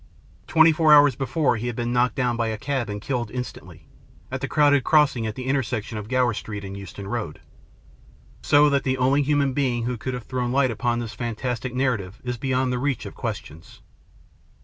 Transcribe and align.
Twenty 0.47 0.71
four 0.71 0.91
hours 0.91 1.13
before, 1.15 1.57
he 1.57 1.67
had 1.67 1.75
been 1.75 1.93
knocked 1.93 2.15
down 2.15 2.35
by 2.35 2.47
a 2.47 2.57
cab 2.57 2.89
and 2.89 2.99
killed 2.99 3.29
instantly, 3.29 3.85
at 4.31 4.41
the 4.41 4.47
crowded 4.47 4.83
crossing 4.83 5.27
at 5.27 5.35
the 5.35 5.45
intersection 5.45 5.95
of 5.99 6.07
Gower 6.07 6.33
Street 6.33 6.63
and 6.65 6.75
Euston 6.75 7.07
Road. 7.07 7.39
So 8.41 8.67
that 8.71 8.83
the 8.83 8.97
only 8.97 9.21
human 9.21 9.53
being 9.53 9.83
who 9.83 9.97
could 9.97 10.15
have 10.15 10.23
thrown 10.23 10.51
light 10.51 10.71
upon 10.71 10.97
this 10.97 11.13
fantastic 11.13 11.75
narrative 11.75 12.19
is 12.23 12.37
beyond 12.37 12.73
the 12.73 12.79
reach 12.79 13.05
of 13.05 13.13
questions. 13.13 13.83